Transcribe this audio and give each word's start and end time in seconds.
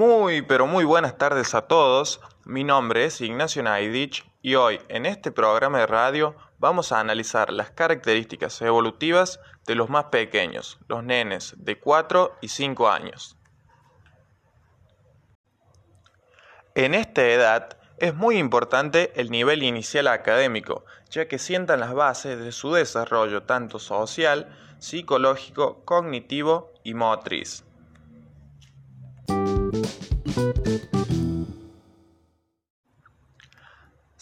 Muy, 0.00 0.40
pero 0.40 0.66
muy 0.66 0.86
buenas 0.86 1.18
tardes 1.18 1.54
a 1.54 1.68
todos. 1.68 2.22
Mi 2.46 2.64
nombre 2.64 3.04
es 3.04 3.20
Ignacio 3.20 3.62
Naidich 3.62 4.24
y 4.40 4.54
hoy 4.54 4.80
en 4.88 5.04
este 5.04 5.30
programa 5.30 5.80
de 5.80 5.86
radio 5.86 6.34
vamos 6.58 6.90
a 6.90 7.00
analizar 7.00 7.52
las 7.52 7.70
características 7.70 8.62
evolutivas 8.62 9.40
de 9.66 9.74
los 9.74 9.90
más 9.90 10.06
pequeños, 10.06 10.78
los 10.88 11.04
nenes 11.04 11.54
de 11.58 11.78
4 11.78 12.34
y 12.40 12.48
5 12.48 12.88
años. 12.88 13.36
En 16.74 16.94
esta 16.94 17.26
edad 17.26 17.76
es 17.98 18.14
muy 18.14 18.38
importante 18.38 19.12
el 19.20 19.30
nivel 19.30 19.62
inicial 19.62 20.06
académico, 20.06 20.86
ya 21.10 21.28
que 21.28 21.38
sientan 21.38 21.80
las 21.80 21.92
bases 21.92 22.38
de 22.38 22.52
su 22.52 22.72
desarrollo 22.72 23.42
tanto 23.42 23.78
social, 23.78 24.48
psicológico, 24.78 25.84
cognitivo 25.84 26.72
y 26.84 26.94
motriz. 26.94 27.66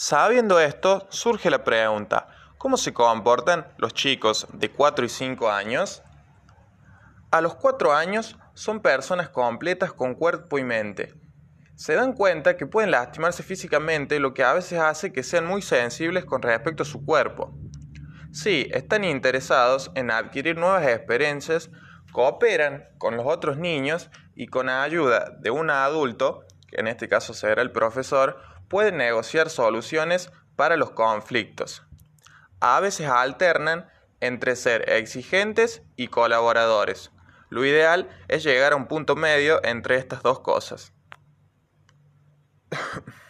Sabiendo 0.01 0.61
esto, 0.61 1.09
surge 1.11 1.51
la 1.51 1.65
pregunta, 1.65 2.29
¿cómo 2.57 2.77
se 2.77 2.93
comportan 2.93 3.67
los 3.79 3.95
chicos 3.95 4.47
de 4.53 4.71
4 4.71 5.05
y 5.05 5.09
5 5.09 5.51
años? 5.51 6.05
A 7.33 7.41
los 7.41 7.57
4 7.57 7.93
años 7.93 8.37
son 8.55 8.79
personas 8.79 9.29
completas 9.29 9.93
con 9.93 10.15
cuerpo 10.15 10.57
y 10.57 10.63
mente. 10.63 11.15
Se 11.75 11.95
dan 11.95 12.13
cuenta 12.13 12.57
que 12.57 12.65
pueden 12.65 12.93
lastimarse 12.93 13.43
físicamente, 13.43 14.21
lo 14.21 14.35
que 14.35 14.45
a 14.45 14.53
veces 14.53 14.79
hace 14.79 15.13
que 15.13 15.25
sean 15.25 15.47
muy 15.47 15.63
sensibles 15.63 16.25
con 16.25 16.43
respecto 16.43 16.85
a 16.85 16.87
su 16.87 17.05
cuerpo. 17.05 17.59
Sí, 18.31 18.69
están 18.71 19.03
interesados 19.03 19.91
en 19.97 20.13
adquirir 20.13 20.59
nuevas 20.59 20.87
experiencias, 20.87 21.73
cooperan 22.13 22.85
con 22.99 23.17
los 23.17 23.27
otros 23.27 23.59
niños 23.59 24.11
y 24.37 24.47
con 24.47 24.69
ayuda 24.69 25.33
de 25.41 25.51
un 25.51 25.71
adulto, 25.71 26.45
en 26.73 26.87
este 26.87 27.09
caso 27.09 27.35
será 27.35 27.63
el 27.63 27.73
profesor, 27.73 28.41
pueden 28.69 28.97
negociar 28.99 29.51
soluciones 29.51 30.31
para 30.57 30.77
los 30.77 30.91
conflictos. 30.91 31.83
A 32.61 32.81
veces 32.81 33.09
alternan 33.09 33.89
entre 34.21 34.57
ser 34.57 34.91
exigentes 34.91 35.83
y 35.97 36.09
colaboradores. 36.09 37.13
Lo 37.51 37.65
ideal 37.65 38.09
es 38.29 38.43
llegar 38.43 38.73
a 38.73 38.77
un 38.77 38.87
punto 38.87 39.17
medio 39.17 39.65
entre 39.65 39.97
estas 39.97 40.23
dos 40.23 40.41
cosas. 40.41 40.93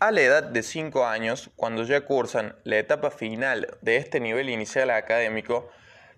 A 0.00 0.10
la 0.12 0.22
edad 0.22 0.42
de 0.42 0.62
5 0.62 1.06
años, 1.06 1.50
cuando 1.56 1.82
ya 1.82 2.06
cursan 2.06 2.56
la 2.64 2.78
etapa 2.78 3.10
final 3.10 3.76
de 3.82 3.98
este 3.98 4.18
nivel 4.18 4.48
inicial 4.48 4.88
académico, 4.88 5.70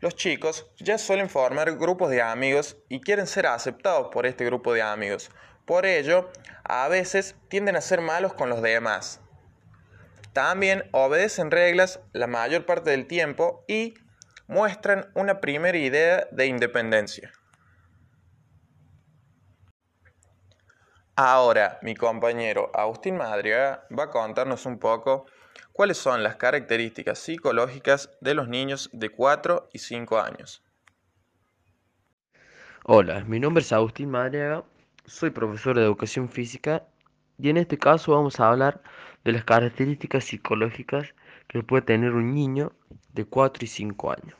los 0.02 0.16
chicos 0.16 0.66
ya 0.78 0.98
suelen 0.98 1.30
formar 1.30 1.76
grupos 1.76 2.10
de 2.10 2.20
amigos 2.20 2.76
y 2.88 3.00
quieren 3.00 3.28
ser 3.28 3.46
aceptados 3.46 4.08
por 4.12 4.26
este 4.26 4.44
grupo 4.44 4.74
de 4.74 4.82
amigos. 4.82 5.30
Por 5.64 5.86
ello, 5.86 6.28
a 6.64 6.88
veces 6.88 7.36
tienden 7.48 7.76
a 7.76 7.80
ser 7.80 8.00
malos 8.00 8.34
con 8.34 8.48
los 8.48 8.60
demás. 8.62 9.20
También 10.32 10.88
obedecen 10.90 11.52
reglas 11.52 12.00
la 12.12 12.26
mayor 12.26 12.66
parte 12.66 12.90
del 12.90 13.06
tiempo 13.06 13.64
y 13.68 13.94
muestran 14.48 15.08
una 15.14 15.40
primera 15.40 15.78
idea 15.78 16.26
de 16.32 16.46
independencia. 16.46 17.30
Ahora, 21.14 21.78
mi 21.82 21.94
compañero 21.94 22.72
Agustín 22.74 23.16
Madriaga 23.16 23.86
va 23.96 24.04
a 24.04 24.10
contarnos 24.10 24.66
un 24.66 24.80
poco 24.80 25.26
¿Cuáles 25.72 25.96
son 25.96 26.22
las 26.22 26.36
características 26.36 27.18
psicológicas 27.18 28.10
de 28.20 28.34
los 28.34 28.46
niños 28.46 28.90
de 28.92 29.08
4 29.08 29.70
y 29.72 29.78
5 29.78 30.20
años? 30.20 30.62
Hola, 32.84 33.24
mi 33.24 33.40
nombre 33.40 33.62
es 33.62 33.72
Agustín 33.72 34.10
Madriaga, 34.10 34.64
soy 35.06 35.30
profesor 35.30 35.74
de 35.78 35.84
educación 35.84 36.28
física 36.28 36.84
y 37.38 37.48
en 37.48 37.56
este 37.56 37.78
caso 37.78 38.12
vamos 38.12 38.38
a 38.38 38.50
hablar 38.50 38.82
de 39.24 39.32
las 39.32 39.44
características 39.44 40.24
psicológicas 40.24 41.14
que 41.48 41.62
puede 41.62 41.82
tener 41.82 42.12
un 42.12 42.34
niño 42.34 42.72
de 43.14 43.24
4 43.24 43.64
y 43.64 43.68
5 43.68 44.10
años. 44.10 44.36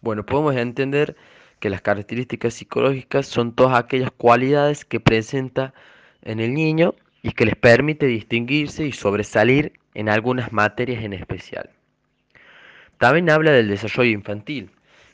Bueno, 0.00 0.26
podemos 0.26 0.56
entender 0.56 1.14
que 1.60 1.70
las 1.70 1.80
características 1.80 2.54
psicológicas 2.54 3.28
son 3.28 3.54
todas 3.54 3.78
aquellas 3.78 4.10
cualidades 4.10 4.84
que 4.84 4.98
presenta 4.98 5.72
en 6.22 6.40
el 6.40 6.54
niño 6.54 6.96
y 7.22 7.30
que 7.30 7.46
les 7.46 7.54
permite 7.54 8.06
distinguirse 8.06 8.84
y 8.84 8.90
sobresalir 8.90 9.80
en 9.94 10.08
algunas 10.08 10.52
materias 10.52 11.04
en 11.04 11.12
especial. 11.12 11.70
También 12.98 13.30
habla 13.30 13.50
del 13.52 13.68
desarrollo 13.68 14.10
infantil, 14.10 14.70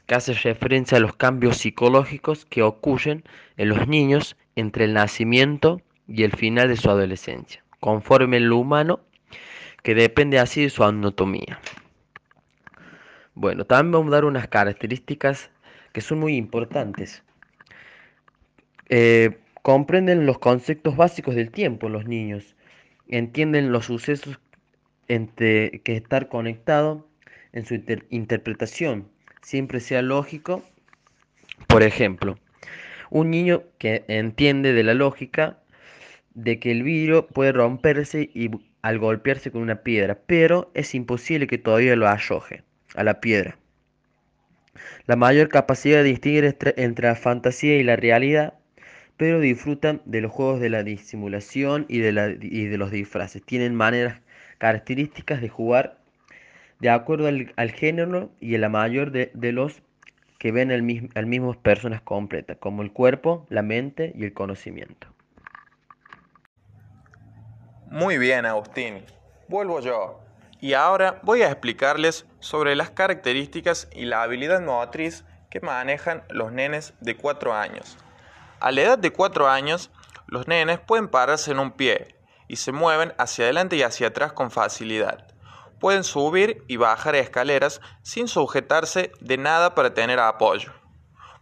que 0.06 0.14
hace 0.14 0.32
referencia 0.32 0.98
a 0.98 1.00
los 1.00 1.16
cambios 1.16 1.58
psicológicos 1.58 2.44
que 2.46 2.62
ocurren 2.62 3.24
en 3.56 3.68
los 3.68 3.88
niños 3.88 4.36
entre 4.56 4.84
el 4.84 4.94
nacimiento 4.94 5.80
y 6.06 6.22
el 6.22 6.32
final 6.32 6.68
de 6.68 6.76
su 6.76 6.90
adolescencia, 6.90 7.62
conforme 7.80 8.40
lo 8.40 8.56
humano, 8.56 9.00
que 9.82 9.94
depende 9.94 10.38
así 10.38 10.62
de 10.62 10.70
su 10.70 10.84
anatomía. 10.84 11.60
Bueno, 13.34 13.64
también 13.64 13.92
vamos 13.92 14.08
a 14.08 14.16
dar 14.16 14.24
unas 14.24 14.48
características 14.48 15.50
que 15.92 16.00
son 16.00 16.18
muy 16.18 16.36
importantes. 16.36 17.22
Eh, 18.88 19.38
comprenden 19.62 20.26
los 20.26 20.38
conceptos 20.38 20.96
básicos 20.96 21.34
del 21.34 21.50
tiempo 21.50 21.88
los 21.88 22.06
niños, 22.06 22.56
entienden 23.08 23.70
los 23.70 23.86
sucesos 23.86 24.40
que 25.08 25.82
estar 25.86 26.28
conectado 26.28 27.08
en 27.52 27.64
su 27.64 27.74
interpretación 28.10 29.08
siempre 29.42 29.80
sea 29.80 30.02
lógico. 30.02 30.62
Por 31.66 31.82
ejemplo, 31.82 32.38
un 33.10 33.30
niño 33.30 33.64
que 33.78 34.04
entiende 34.08 34.72
de 34.72 34.84
la 34.84 34.94
lógica 34.94 35.58
de 36.34 36.60
que 36.60 36.70
el 36.70 36.82
vidrio 36.82 37.26
puede 37.26 37.52
romperse 37.52 38.30
y 38.32 38.50
al 38.82 38.98
golpearse 38.98 39.50
con 39.50 39.62
una 39.62 39.82
piedra, 39.82 40.18
pero 40.26 40.70
es 40.74 40.94
imposible 40.94 41.46
que 41.46 41.58
todavía 41.58 41.96
lo 41.96 42.06
arroje 42.06 42.62
a 42.94 43.02
la 43.02 43.20
piedra. 43.20 43.58
La 45.06 45.16
mayor 45.16 45.48
capacidad 45.48 45.98
de 45.98 46.10
distinguir 46.10 46.56
entre 46.76 47.08
la 47.08 47.16
fantasía 47.16 47.76
y 47.76 47.82
la 47.82 47.96
realidad, 47.96 48.54
pero 49.16 49.40
disfrutan 49.40 50.00
de 50.04 50.20
los 50.20 50.30
juegos 50.30 50.60
de 50.60 50.70
la 50.70 50.84
disimulación 50.84 51.86
y 51.88 51.98
de, 51.98 52.38
y 52.40 52.66
de 52.66 52.78
los 52.78 52.92
disfraces. 52.92 53.42
Tienen 53.42 53.74
maneras 53.74 54.20
características 54.58 55.40
de 55.40 55.48
jugar 55.48 55.98
de 56.80 56.90
acuerdo 56.90 57.26
al, 57.26 57.70
género 57.72 58.30
y 58.40 58.54
a 58.54 58.58
la 58.58 58.68
mayor 58.68 59.10
de, 59.10 59.52
los 59.52 59.82
que 60.38 60.52
ven 60.52 60.70
al 60.70 60.82
mismo, 60.82 61.08
al 61.14 61.26
mismo 61.26 61.54
personas 61.54 62.00
completas, 62.02 62.56
como 62.58 62.82
el 62.82 62.92
cuerpo, 62.92 63.46
la 63.48 63.62
mente 63.62 64.12
y 64.14 64.24
el 64.24 64.32
conocimiento. 64.32 65.08
Muy 67.90 68.18
bien, 68.18 68.46
Agustín. 68.46 69.02
Vuelvo 69.48 69.80
yo. 69.80 70.20
Y 70.60 70.74
ahora 70.74 71.20
voy 71.22 71.42
a 71.42 71.50
explicarles 71.50 72.26
sobre 72.38 72.76
las 72.76 72.90
características 72.90 73.88
y 73.92 74.04
la 74.04 74.22
habilidad 74.22 74.60
motriz 74.60 75.24
que 75.50 75.60
manejan 75.60 76.22
los 76.28 76.52
nenes 76.52 76.94
de 77.00 77.16
4 77.16 77.54
años. 77.54 77.96
A 78.60 78.70
la 78.70 78.82
edad 78.82 78.98
de 78.98 79.10
4 79.10 79.48
años, 79.48 79.90
los 80.26 80.46
nenes 80.46 80.78
pueden 80.80 81.08
pararse 81.08 81.52
en 81.52 81.60
un 81.60 81.72
pie, 81.72 82.17
y 82.48 82.56
se 82.56 82.72
mueven 82.72 83.14
hacia 83.18 83.44
adelante 83.44 83.76
y 83.76 83.82
hacia 83.82 84.08
atrás 84.08 84.32
con 84.32 84.50
facilidad. 84.50 85.26
Pueden 85.78 86.02
subir 86.02 86.64
y 86.66 86.76
bajar 86.76 87.14
escaleras 87.14 87.80
sin 88.02 88.26
sujetarse 88.26 89.12
de 89.20 89.36
nada 89.36 89.74
para 89.74 89.94
tener 89.94 90.18
apoyo. 90.18 90.72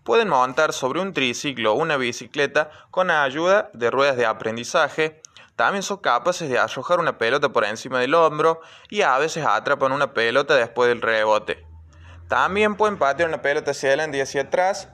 Pueden 0.04 0.28
montar 0.28 0.72
sobre 0.72 1.00
un 1.00 1.12
triciclo 1.12 1.72
o 1.72 1.76
una 1.76 1.96
bicicleta 1.96 2.70
con 2.90 3.10
ayuda 3.10 3.70
de 3.72 3.90
ruedas 3.90 4.16
de 4.16 4.26
aprendizaje. 4.26 5.22
También 5.56 5.82
son 5.82 5.96
capaces 5.98 6.50
de 6.50 6.58
arrojar 6.58 7.00
una 7.00 7.16
pelota 7.16 7.48
por 7.48 7.64
encima 7.64 7.98
del 7.98 8.14
hombro 8.14 8.60
y 8.90 9.02
a 9.02 9.16
veces 9.18 9.44
atrapan 9.46 9.92
una 9.92 10.12
pelota 10.12 10.54
después 10.54 10.88
del 10.88 11.00
rebote. 11.00 11.66
También 12.28 12.76
pueden 12.76 12.98
patear 12.98 13.28
una 13.28 13.40
pelota 13.40 13.70
hacia 13.70 13.88
adelante 13.88 14.18
y 14.18 14.20
hacia 14.20 14.42
atrás 14.42 14.88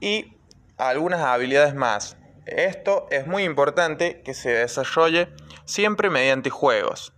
y 0.00 0.36
algunas 0.76 1.20
habilidades 1.20 1.74
más. 1.74 2.16
Esto 2.46 3.06
es 3.10 3.26
muy 3.26 3.44
importante 3.44 4.22
que 4.22 4.34
se 4.34 4.50
desarrolle 4.50 5.28
siempre 5.64 6.10
mediante 6.10 6.50
juegos. 6.50 7.12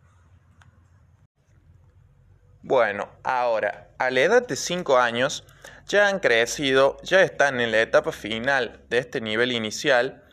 Bueno, 2.62 3.08
ahora, 3.22 3.90
a 3.98 4.10
la 4.10 4.20
edad 4.20 4.46
de 4.46 4.56
5 4.56 4.98
años, 4.98 5.44
ya 5.86 6.08
han 6.08 6.20
crecido, 6.20 6.96
ya 7.02 7.22
están 7.22 7.60
en 7.60 7.70
la 7.70 7.80
etapa 7.80 8.12
final 8.12 8.84
de 8.88 8.98
este 8.98 9.20
nivel 9.20 9.52
inicial, 9.52 10.24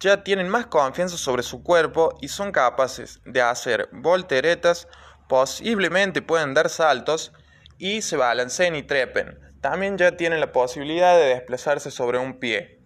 ya 0.00 0.24
tienen 0.24 0.48
más 0.48 0.66
confianza 0.66 1.16
sobre 1.16 1.42
su 1.42 1.62
cuerpo 1.62 2.18
y 2.20 2.28
son 2.28 2.52
capaces 2.52 3.20
de 3.24 3.42
hacer 3.42 3.88
volteretas, 3.92 4.88
posiblemente 5.28 6.22
pueden 6.22 6.54
dar 6.54 6.68
saltos 6.68 7.32
y 7.78 8.02
se 8.02 8.16
balanceen 8.16 8.76
y 8.76 8.82
trepen. 8.82 9.38
También 9.60 9.96
ya 9.96 10.16
tienen 10.16 10.40
la 10.40 10.52
posibilidad 10.52 11.16
de 11.16 11.26
desplazarse 11.26 11.90
sobre 11.90 12.18
un 12.18 12.38
pie. 12.38 12.83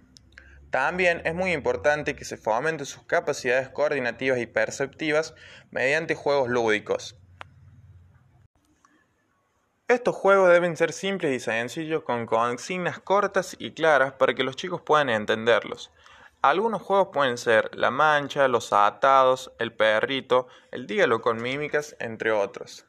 También 0.71 1.23
es 1.25 1.35
muy 1.35 1.53
importante 1.53 2.15
que 2.15 2.25
se 2.25 2.37
fomenten 2.37 2.87
sus 2.87 3.03
capacidades 3.05 3.71
coordinativas 3.71 4.39
y 4.39 4.47
perceptivas 4.47 5.35
mediante 5.71 6.15
juegos 6.15 6.49
lúdicos. 6.49 7.17
Estos 9.89 10.15
juegos 10.15 10.51
deben 10.51 10.77
ser 10.77 10.93
simples 10.93 11.35
y 11.35 11.41
sencillos 11.41 12.03
con 12.03 12.27
consignas 12.27 12.99
cortas 12.99 13.57
y 13.59 13.73
claras 13.73 14.13
para 14.13 14.35
que 14.35 14.45
los 14.45 14.55
chicos 14.55 14.83
puedan 14.83 15.09
entenderlos. 15.09 15.91
Algunos 16.43 16.83
juegos 16.83 17.09
pueden 17.11 17.39
ser 17.39 17.75
la 17.75 17.91
mancha, 17.91 18.47
los 18.49 18.75
atados, 18.75 19.51
el 19.59 19.73
perrito, 19.73 20.47
el 20.71 20.87
dígalo 20.87 21.23
con 21.23 21.41
mímicas, 21.41 21.97
entre 22.01 22.31
otros. 22.31 22.85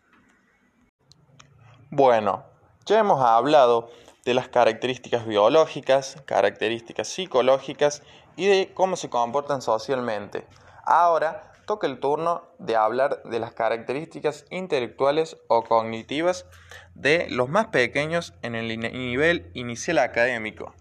Bueno, 1.90 2.46
ya 2.86 3.00
hemos 3.00 3.24
hablado 3.24 3.90
de 4.26 4.34
las 4.34 4.50
características 4.50 5.26
biológicas, 5.26 6.18
características 6.26 7.08
psicológicas 7.08 8.04
y 8.36 8.48
de 8.48 8.74
cómo 8.74 8.96
se 8.96 9.10
comportan 9.10 9.62
socialmente. 9.62 10.46
Ahora 10.84 11.52
toca 11.66 11.86
el 11.88 12.00
turno 12.00 12.44
de 12.58 12.76
hablar 12.76 13.22
de 13.24 13.40
las 13.40 13.54
características 13.54 14.46
intelectuales 14.50 15.38
o 15.48 15.64
cognitivas 15.64 16.46
de 16.96 17.28
los 17.30 17.48
más 17.48 17.68
pequeños 17.68 18.34
en 18.42 18.56
el 18.56 18.80
nivel 18.80 19.52
inicial 19.54 20.00
académico. 20.00 20.74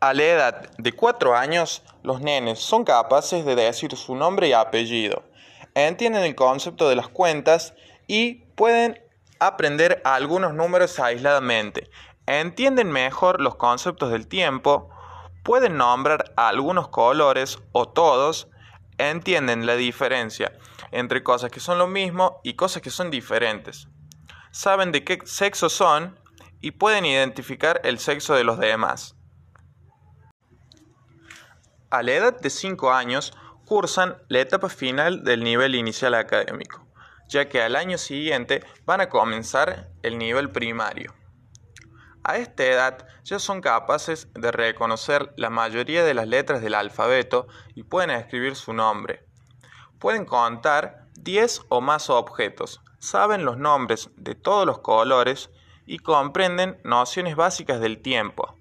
A 0.00 0.14
la 0.14 0.22
edad 0.22 0.70
de 0.78 0.92
4 0.92 1.36
años, 1.36 1.82
los 2.02 2.22
nenes 2.22 2.58
son 2.58 2.84
capaces 2.84 3.44
de 3.44 3.54
decir 3.54 3.94
su 3.96 4.14
nombre 4.14 4.48
y 4.48 4.54
apellido, 4.54 5.24
entienden 5.74 6.22
el 6.22 6.34
concepto 6.34 6.88
de 6.88 6.96
las 6.96 7.08
cuentas 7.08 7.74
y 8.06 8.36
pueden 8.56 8.98
aprender 9.40 10.00
algunos 10.04 10.54
números 10.54 11.00
aisladamente, 11.00 11.90
entienden 12.26 12.92
mejor 12.92 13.40
los 13.40 13.56
conceptos 13.56 14.12
del 14.12 14.28
tiempo, 14.28 14.90
pueden 15.42 15.76
nombrar 15.76 16.32
algunos 16.36 16.88
colores 16.88 17.58
o 17.72 17.88
todos, 17.88 18.48
entienden 18.98 19.66
la 19.66 19.76
diferencia 19.76 20.52
entre 20.92 21.22
cosas 21.22 21.50
que 21.50 21.60
son 21.60 21.78
lo 21.78 21.86
mismo 21.86 22.40
y 22.44 22.54
cosas 22.54 22.82
que 22.82 22.90
son 22.90 23.10
diferentes. 23.10 23.88
Saben 24.50 24.92
de 24.92 25.04
qué 25.04 25.18
sexo 25.24 25.68
son 25.68 26.18
y 26.60 26.72
pueden 26.72 27.06
identificar 27.06 27.80
el 27.84 27.98
sexo 27.98 28.34
de 28.34 28.44
los 28.44 28.58
demás. 28.58 29.16
A 31.90 32.02
la 32.02 32.12
edad 32.12 32.40
de 32.40 32.50
5 32.50 32.92
años 32.92 33.32
cursan 33.64 34.16
la 34.28 34.40
etapa 34.40 34.68
final 34.68 35.24
del 35.24 35.42
nivel 35.42 35.74
inicial 35.74 36.14
académico, 36.14 36.86
ya 37.30 37.48
que 37.48 37.62
al 37.62 37.76
año 37.76 37.96
siguiente 37.96 38.62
van 38.84 39.00
a 39.00 39.08
comenzar 39.08 39.88
el 40.02 40.18
nivel 40.18 40.50
primario. 40.50 41.14
A 42.24 42.36
esta 42.36 42.64
edad 42.64 43.06
ya 43.24 43.38
son 43.38 43.62
capaces 43.62 44.28
de 44.34 44.52
reconocer 44.52 45.32
la 45.36 45.48
mayoría 45.48 46.04
de 46.04 46.12
las 46.12 46.26
letras 46.26 46.60
del 46.60 46.74
alfabeto 46.74 47.46
y 47.74 47.84
pueden 47.84 48.10
escribir 48.10 48.56
su 48.56 48.74
nombre. 48.74 49.24
Pueden 49.98 50.26
contar 50.26 51.06
10 51.14 51.62
o 51.68 51.80
más 51.80 52.10
objetos, 52.10 52.82
saben 52.98 53.44
los 53.44 53.56
nombres 53.56 54.10
de 54.16 54.34
todos 54.34 54.66
los 54.66 54.80
colores 54.80 55.50
y 55.86 55.98
comprenden 55.98 56.80
nociones 56.84 57.36
básicas 57.36 57.80
del 57.80 58.02
tiempo. 58.02 58.54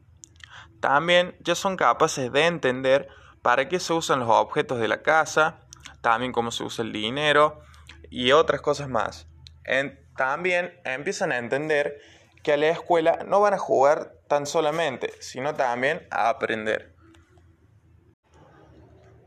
También 0.79 1.35
ya 1.41 1.55
son 1.55 1.75
capaces 1.75 2.31
de 2.31 2.45
entender 2.45 3.09
para 3.41 3.67
qué 3.67 3.79
se 3.79 3.93
usan 3.93 4.19
los 4.19 4.29
objetos 4.29 4.79
de 4.79 4.87
la 4.87 5.01
casa, 5.01 5.59
también 6.01 6.31
cómo 6.31 6.51
se 6.51 6.63
usa 6.63 6.85
el 6.85 6.93
dinero 6.93 7.61
y 8.09 8.31
otras 8.31 8.61
cosas 8.61 8.89
más. 8.89 9.27
también 10.15 10.79
empiezan 10.83 11.31
a 11.31 11.37
entender 11.37 12.01
que 12.43 12.53
a 12.53 12.57
la 12.57 12.69
escuela 12.69 13.19
no 13.25 13.39
van 13.39 13.53
a 13.53 13.57
jugar 13.57 14.13
tan 14.27 14.45
solamente, 14.45 15.13
sino 15.19 15.55
también 15.55 16.07
a 16.11 16.29
aprender. 16.29 16.95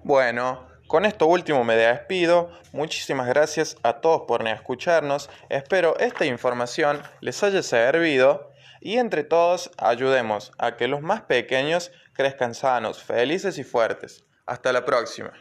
Bueno, 0.05 0.69
con 0.89 1.05
esto 1.07 1.27
último 1.27 1.65
me 1.65 1.77
despido. 1.77 2.51
Muchísimas 2.73 3.29
gracias 3.29 3.77
a 3.83 4.01
todos 4.01 4.23
por 4.27 4.47
escucharnos. 4.47 5.31
Espero 5.49 5.97
esta 5.99 6.27
información 6.27 7.01
les 7.21 7.43
haya 7.43 7.63
servido 7.63 8.51
y 8.81 8.99
entre 8.99 9.25
todos 9.25 9.71
ayudemos 9.79 10.53
a 10.59 10.77
que 10.77 10.89
los 10.89 11.01
más 11.01 11.23
pequeños 11.23 11.93
crezcan 12.13 12.55
sanos, 12.55 13.03
felices 13.03 13.57
y 13.59 13.65
fuertes. 13.65 14.25
Hasta 14.45 14.73
la 14.73 14.85
próxima. 14.85 15.33